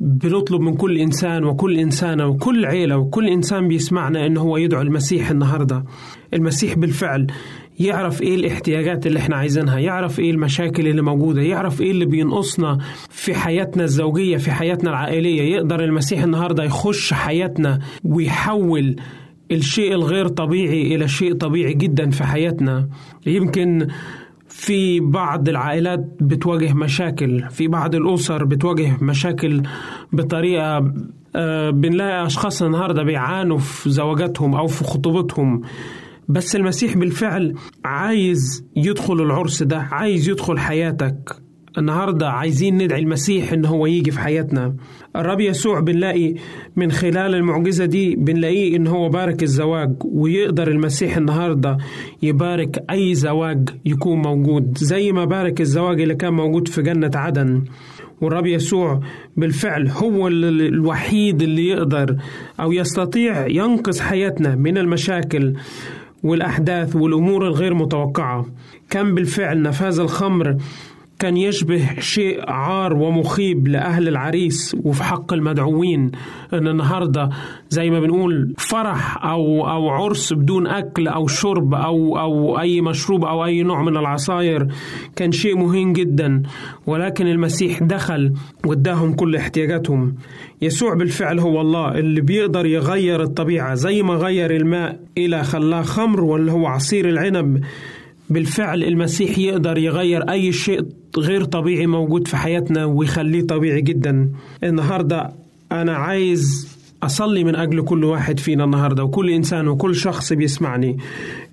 [0.00, 5.30] بنطلب من كل إنسان وكل إنسانة وكل عيلة وكل إنسان بيسمعنا إن هو يدعو المسيح
[5.30, 5.84] النهاردة.
[6.34, 7.26] المسيح بالفعل
[7.80, 12.78] يعرف إيه الاحتياجات اللي إحنا عايزينها يعرف إيه المشاكل اللي موجودة يعرف إيه اللي بينقصنا
[13.10, 15.42] في حياتنا الزوجية في حياتنا العائلية.
[15.56, 18.96] يقدر المسيح النهاردة يخش حياتنا ويحول
[19.52, 22.88] الشيء الغير طبيعي إلى شيء طبيعي جدا في حياتنا.
[23.26, 23.86] يمكن
[24.48, 29.62] في بعض العائلات بتواجه مشاكل في بعض الأسر بتواجه مشاكل
[30.12, 30.78] بطريقة
[31.70, 35.62] بنلاقي أشخاص النهاردة بيعانوا في زواجاتهم أو في خطوبتهم.
[36.30, 37.54] بس المسيح بالفعل
[37.84, 41.36] عايز يدخل العرس ده عايز يدخل حياتك.
[41.78, 44.74] النهارده عايزين ندعي المسيح إن هو يجي في حياتنا.
[45.16, 46.34] الرب يسوع بنلاقي
[46.76, 51.78] من خلال المعجزة دي بنلاقيه إن هو بارك الزواج ويقدر المسيح النهارده
[52.22, 54.78] يبارك أي زواج يكون موجود.
[54.78, 57.64] زي ما بارك الزواج اللي كان موجود في جنة عدن.
[58.20, 59.00] والرب يسوع
[59.36, 62.16] بالفعل هو الوحيد اللي يقدر
[62.60, 65.54] أو يستطيع ينقذ حياتنا من المشاكل.
[66.22, 68.46] والأحداث والأمور الغير متوقعة.
[68.90, 70.56] كان بالفعل نفاذ الخمر
[71.20, 76.10] كان يشبه شيء عار ومخيب لأهل العريس وفي حق المدعوين.
[76.52, 77.28] إن النهاردة
[77.68, 83.24] زي ما بنقول فرح أو أو عرس بدون أكل أو شرب أو أو أي مشروب
[83.24, 84.66] أو أي نوع من العصاير
[85.16, 86.42] كان شيء مهين جدا.
[86.86, 88.32] ولكن المسيح دخل
[88.66, 90.14] واداهم كل احتياجاتهم.
[90.62, 96.24] يسوع بالفعل هو الله اللي بيقدر يغير الطبيعة زي ما غير الماء إلى خلاه خمر
[96.24, 97.60] واللي هو عصير العنب.
[98.30, 100.80] بالفعل المسيح يقدر يغير أي شيء
[101.18, 104.30] غير طبيعي موجود في حياتنا ويخليه طبيعي جدا.
[104.64, 105.30] النهاردة
[105.72, 106.70] أنا عايز
[107.02, 110.98] أصلي من أجل كل واحد فينا النهاردة وكل إنسان وكل شخص بيسمعني.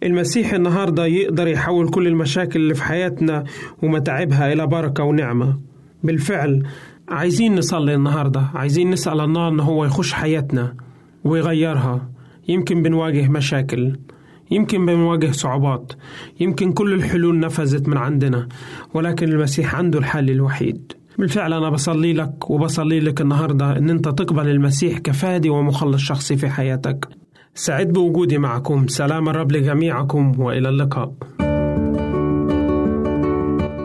[0.03, 3.43] المسيح النهاردة يقدر يحول كل المشاكل اللي في حياتنا
[3.83, 5.57] ومتاعبها إلى بركة ونعمة.
[6.03, 6.63] بالفعل
[7.09, 10.73] عايزين نصلي النهاردة عايزين نسأل الله أن هو يخش حياتنا
[11.23, 12.09] ويغيرها.
[12.47, 13.95] يمكن بنواجه مشاكل.
[14.51, 15.93] يمكن بنواجه صعوبات.
[16.39, 18.47] يمكن كل الحلول نفذت من عندنا
[18.93, 20.91] ولكن المسيح عنده الحل الوحيد.
[21.19, 26.49] بالفعل أنا بصلي لك وبصلي لك النهاردة أن أنت تقبل المسيح كفادي ومخلص شخصي في
[26.49, 27.07] حياتك.
[27.55, 28.87] سعد بوجودي معكم.
[28.87, 31.13] سلام الرب لجميعكم وإلى اللقاء.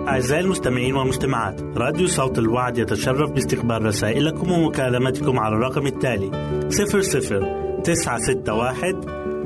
[0.09, 6.31] أعزائي المستمعين والمستمعات راديو صوت الوعد يتشرف باستقبال رسائلكم ومكالمتكم على الرقم التالي
[6.69, 9.22] 00 961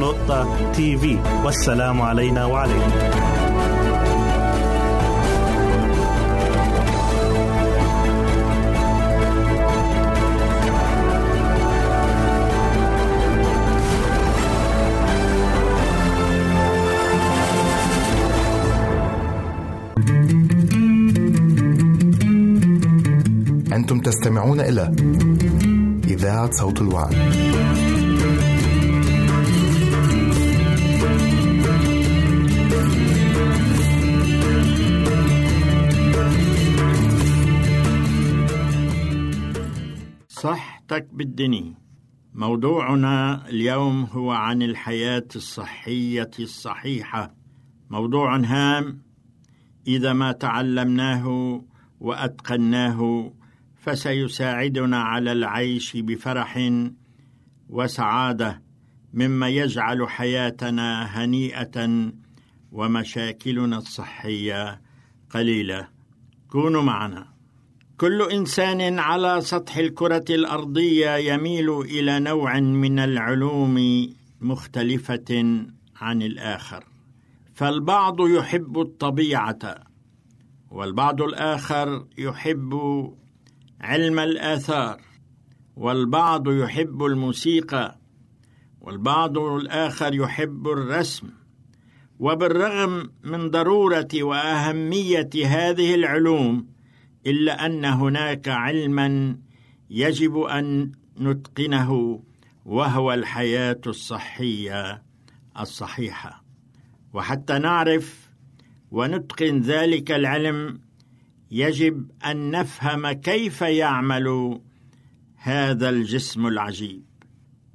[0.00, 1.04] www.al-waad.tv
[1.44, 2.90] والسلام علينا وعليكم.
[24.00, 24.94] تستمعون إلى
[26.04, 27.14] إذاعة صوت الوعد.
[40.28, 41.74] صحتك بالدني
[42.34, 47.34] موضوعنا اليوم هو عن الحياة الصحية الصحيحة
[47.90, 49.02] موضوع هام
[49.86, 51.62] إذا ما تعلمناه
[52.00, 53.32] وأتقناه
[53.80, 56.70] فسيساعدنا على العيش بفرح
[57.68, 58.62] وسعادة
[59.14, 62.10] مما يجعل حياتنا هنيئة
[62.72, 64.80] ومشاكلنا الصحية
[65.30, 65.88] قليلة.
[66.48, 67.26] كونوا معنا.
[67.98, 74.06] كل إنسان على سطح الكرة الأرضية يميل إلى نوع من العلوم
[74.40, 75.64] مختلفة
[75.96, 76.84] عن الآخر.
[77.54, 79.58] فالبعض يحب الطبيعة
[80.70, 82.74] والبعض الآخر يحب
[83.80, 85.00] علم الآثار
[85.76, 87.98] والبعض يحب الموسيقى
[88.80, 91.30] والبعض الآخر يحب الرسم.
[92.18, 96.66] وبالرغم من ضرورة وأهمية هذه العلوم
[97.26, 99.38] إلا أن هناك علما
[99.90, 102.22] يجب أن نتقنه
[102.64, 105.02] وهو الحياة الصحية
[105.60, 106.44] الصحيحة.
[107.12, 108.30] وحتى نعرف
[108.90, 110.80] ونتقن ذلك العلم
[111.50, 114.60] يجب أن نفهم كيف يعمل
[115.36, 117.02] هذا الجسم العجيب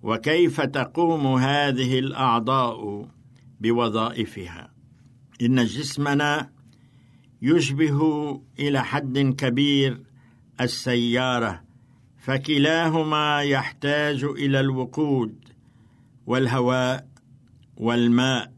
[0.02, 3.08] وكيف تقوم هذه الأعضاء
[3.60, 4.72] بوظائفها.
[5.42, 6.50] إن جسمنا
[7.42, 8.02] يشبه
[8.60, 10.02] إلى حد كبير
[10.62, 11.64] السيارة
[12.18, 15.36] فكلاهما يحتاج إلى الوقود
[16.26, 17.08] والهواء
[17.78, 18.52] والماء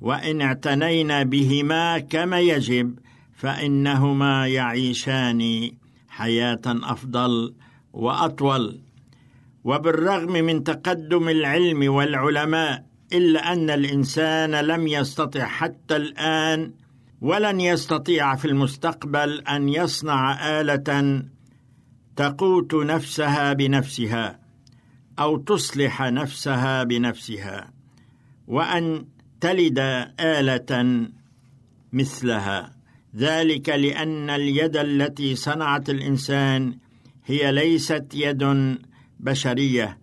[0.00, 2.98] وإن اعتنينا بهما كما يجب
[3.42, 5.70] فإنهما يعيشان
[6.08, 7.54] حياة أفضل
[7.92, 8.80] وأطول.
[9.64, 16.72] وبالرغم من تقدم العلم والعلماء إلا أن الإنسان لم يستطع حتى الآن
[17.20, 20.20] ولن يستطيع في المستقبل أن يصنع
[20.60, 21.22] آلة
[22.16, 24.38] تقوت نفسها بنفسها
[25.18, 27.70] أو تصلح نفسها بنفسها
[28.46, 29.04] وأن
[29.40, 29.78] تلد
[30.20, 31.06] آلة
[31.92, 32.81] مثلها.
[33.16, 36.74] ذلك لأن اليد التي صنعت الإنسان
[37.26, 38.76] هي ليست يد
[39.20, 39.98] بشرية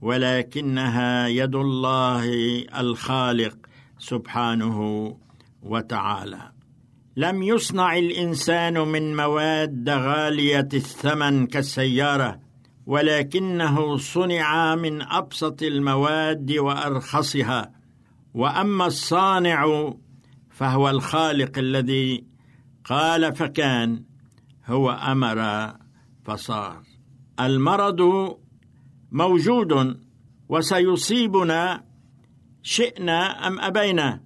[0.00, 2.24] ولكنها يد الله
[2.78, 3.56] الخالق
[3.98, 4.78] سبحانه
[5.62, 6.52] وتعالى.
[7.16, 12.40] لم يصنع الإنسان من مواد غالية الثمن كالسيارة
[12.86, 17.72] ولكنه صنع من أبسط المواد وأرخصها.
[18.34, 19.92] وأما الصانع
[20.50, 22.24] فهو الخالق الذي
[22.84, 24.02] قال فكان
[24.66, 25.70] هو أمر
[26.24, 26.82] فصار.
[27.40, 28.00] المرض
[29.12, 30.00] موجود
[30.48, 31.84] وسيصيبنا
[32.62, 34.20] شئنا أم أبينا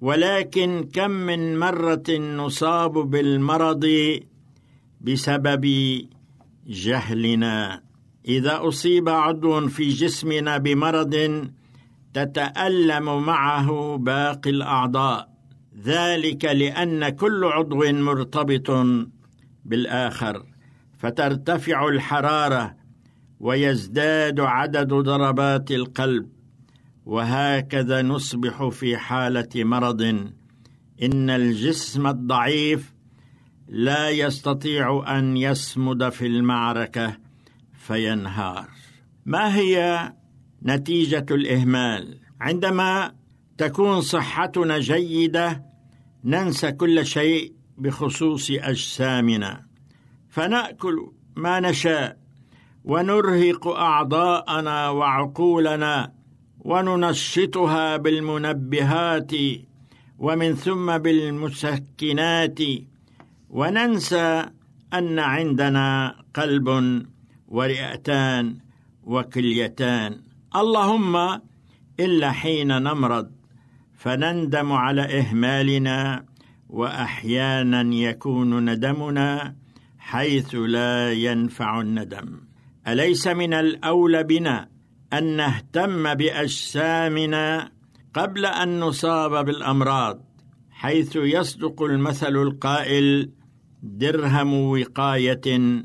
[0.00, 3.86] ولكن كم من مرة نصاب بالمرض
[5.00, 5.64] بسبب
[6.66, 7.82] جهلنا.
[8.28, 11.14] إذا أصيب عضو في جسمنا بمرض
[12.14, 15.37] تتألم معه باقي الأعضاء.
[15.84, 18.70] ذلك لأن كل عضو مرتبط
[19.64, 20.46] بالآخر
[20.98, 22.76] فترتفع الحرارة
[23.40, 26.28] ويزداد عدد ضربات القلب
[27.06, 30.02] وهكذا نصبح في حالة مرض.
[31.02, 32.94] إن الجسم الضعيف
[33.68, 37.16] لا يستطيع أن يصمد في المعركة
[37.72, 38.68] فينهار.
[39.26, 40.12] ما هي
[40.62, 43.14] نتيجة الإهمال؟ عندما
[43.58, 45.67] تكون صحتنا جيدة
[46.24, 49.64] ننسى كل شيء بخصوص أجسامنا.
[50.28, 52.18] فنأكل ما نشاء
[52.84, 56.12] ونرهق أعضاءنا وعقولنا
[56.58, 59.32] وننشطها بالمنبهات
[60.18, 62.58] ومن ثم بالمسكنات.
[63.50, 64.46] وننسى
[64.94, 66.68] أن عندنا قلب
[67.48, 68.56] ورئتان
[69.04, 70.20] وكليتان.
[70.56, 71.40] اللهم
[72.00, 73.37] إلا حين نمرض
[73.98, 76.24] فنندم على إهمالنا
[76.68, 79.54] وأحيانا يكون ندمنا
[79.98, 82.40] حيث لا ينفع الندم.
[82.88, 84.68] أليس من الأولى بنا
[85.12, 87.72] أن نهتم بأجسامنا
[88.14, 90.24] قبل أن نصاب بالأمراض
[90.70, 93.30] حيث يصدق المثل القائل
[93.82, 95.82] درهم وقاية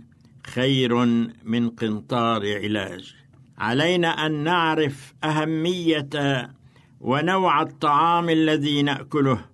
[0.47, 1.05] خير
[1.43, 3.15] من قنطار علاج.
[3.57, 6.09] علينا أن نعرف أهمية
[7.03, 9.45] ونوع الطعام الذي نأكله.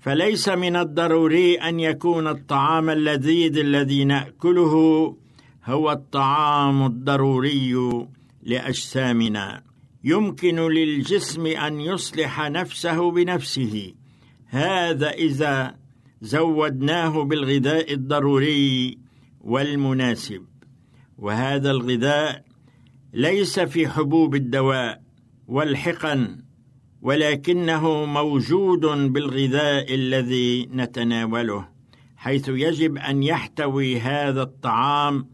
[0.00, 4.74] فليس من الضروري أن يكون الطعام اللذيذ الذي نأكله
[5.64, 8.06] هو الطعام الضروري
[8.42, 9.62] لأجسامنا.
[10.04, 13.94] يمكن للجسم أن يصلح نفسه بنفسه.
[14.46, 15.74] هذا إذا
[16.20, 18.98] زودناه بالغذاء الضروري
[19.40, 20.44] والمناسب.
[21.18, 22.44] وهذا الغذاء
[23.12, 25.02] ليس في حبوب الدواء
[25.48, 26.47] والحقن.
[27.02, 28.80] ولكنه موجود
[29.12, 31.68] بالغذاء الذي نتناوله
[32.16, 35.26] حيث يجب أن يحتوي هذا الطعام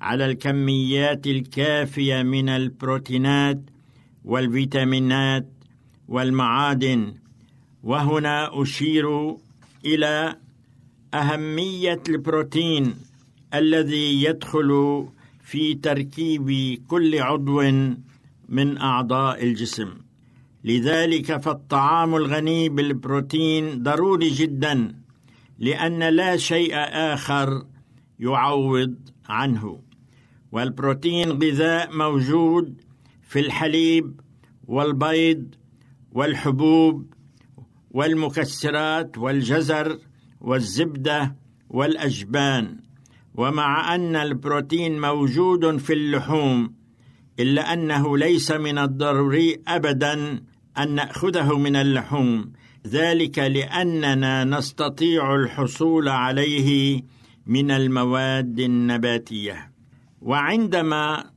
[0.00, 3.60] على الكميات الكافية من البروتينات
[4.24, 5.46] والفيتامينات
[6.08, 7.14] والمعادن.
[7.82, 9.36] وهنا أشير
[9.84, 10.36] إلى
[11.14, 12.94] أهمية البروتين
[13.54, 15.04] الذي يدخل
[15.42, 17.62] في تركيب كل عضو
[18.48, 20.07] من أعضاء الجسم.
[20.64, 24.94] لذلك فالطعام الغني بالبروتين ضروري جدا
[25.58, 26.74] لأن لا شيء
[27.14, 27.66] آخر
[28.20, 28.94] يعوض
[29.28, 29.80] عنه.
[30.52, 32.80] والبروتين غذاء موجود
[33.22, 34.20] في الحليب
[34.66, 35.54] والبيض
[36.12, 37.12] والحبوب
[37.90, 39.98] والمكسرات والجزر
[40.40, 41.36] والزبدة
[41.70, 42.80] والأجبان.
[43.34, 46.77] ومع أن البروتين موجود في اللحوم
[47.40, 50.42] إلا أنه ليس من الضروري ابدا
[50.78, 52.52] أن نأخذه من اللحوم.
[52.86, 57.02] ذلك لأننا نستطيع الحصول عليه
[57.46, 59.72] من المواد النباتية.
[60.20, 61.30] وعندما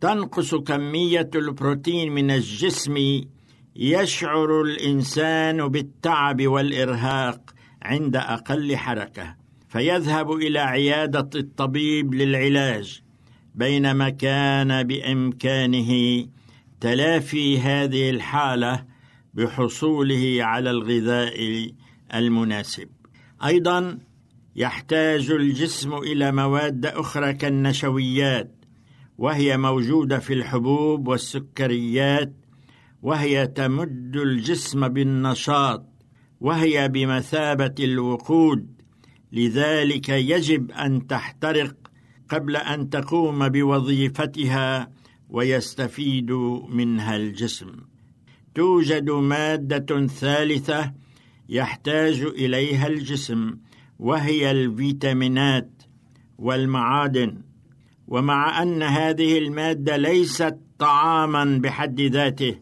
[0.00, 3.24] تنقص كمية البروتين من الجسم
[3.76, 7.40] يشعر الإنسان بالتعب والإرهاق
[7.82, 9.36] عند أقل حركة
[9.68, 13.03] فيذهب إلى عيادة الطبيب للعلاج.
[13.54, 16.24] بينما كان بإمكانه
[16.80, 18.84] تلافي هذه الحالة
[19.34, 21.70] بحصوله على الغذاء
[22.14, 22.88] المناسب.
[23.44, 23.98] أيضا
[24.56, 28.64] يحتاج الجسم إلى مواد أخرى كالنشويات
[29.18, 32.32] وهي موجودة في الحبوب والسكريات
[33.02, 35.86] وهي تمد الجسم بالنشاط
[36.40, 38.74] وهي بمثابة الوقود.
[39.32, 41.83] لذلك يجب أن تحترق
[42.34, 44.90] قبل أن تقوم بوظيفتها
[45.28, 46.32] ويستفيد
[46.68, 47.72] منها الجسم.
[48.54, 50.92] توجد مادة ثالثة
[51.48, 53.56] يحتاج إليها الجسم
[53.98, 55.82] وهي الفيتامينات
[56.38, 57.42] والمعادن.
[58.08, 62.56] ومع أن هذه المادة ليست طعاما بحد ذاته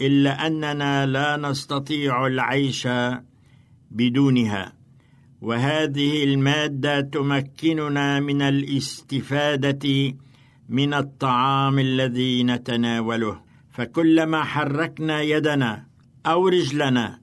[0.00, 2.88] إلا أننا لا نستطيع العيش
[3.90, 4.73] بدونها.
[5.44, 10.14] وهذه المادة تمكننا من الاستفادة
[10.68, 13.40] من الطعام الذي نتناوله.
[13.70, 15.86] فكلما حركنا يدنا
[16.26, 17.20] أو رجلنا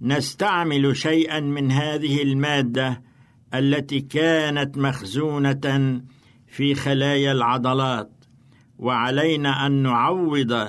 [0.00, 3.02] نستعمل شيئا من هذه المادة
[3.54, 6.00] التي كانت مخزونة
[6.46, 8.10] في خلايا العضلات
[8.78, 10.68] وعلينا أن نعوض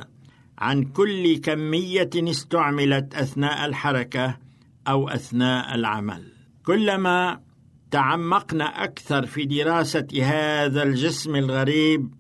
[0.58, 4.38] عن كل كمية استعملت أثناء الحركة
[4.88, 6.41] أو أثناء العمل.
[6.66, 7.40] كلما
[7.92, 12.14] تعمقنا أكثر في دراسة هذا الجسم الغريب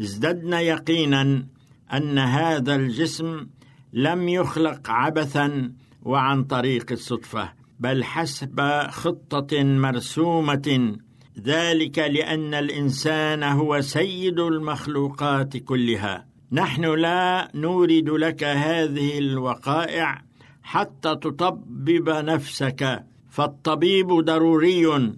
[0.00, 1.46] ازددنا يقينا
[1.92, 3.46] أن هذا الجسم
[3.92, 5.72] لم يخلق عبثا
[6.02, 10.96] وعن طريق الصدفة بل حسب خطة مرسومة.
[11.40, 16.26] ذلك لأن الإنسان هو سيد المخلوقات كلها.
[16.52, 20.22] نحن لا نورد لك هذه الوقائع
[20.62, 23.04] حتى تطبب نفسك.
[23.36, 25.12] فالطبيب ضروري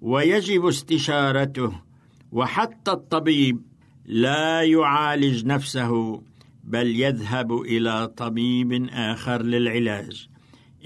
[0.00, 1.72] ويجب استشارته
[2.32, 3.62] وحتى الطبيب
[4.04, 6.22] لا يعالج نفسه
[6.64, 10.28] بل يذهب إلى طبيب آخر للعلاج.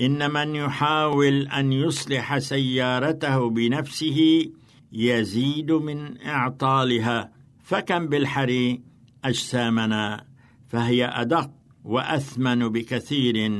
[0.00, 4.50] إن من يحاول أن يصلح سيارته بنفسه
[4.92, 7.32] يزيد من إعطالها.
[7.62, 8.82] فكم بالحري
[9.24, 10.24] أجسامنا
[10.68, 11.50] فهي أدق
[11.84, 13.50] وأثمن بكثير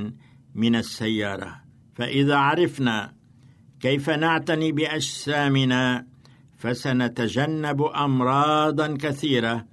[0.54, 1.65] من السيارة.
[1.96, 3.14] فإذا عرفنا
[3.80, 6.06] كيف نعتني بأجسامنا
[6.58, 9.66] فسنتجنب امراضا كثيرة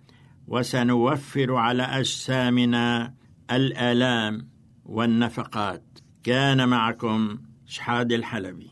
[0.48, 3.14] وسنوفر على أجسامنا
[3.52, 4.50] الآلام
[4.86, 5.84] والنفقات.
[6.24, 8.72] كان معكم شحاد الحلبي.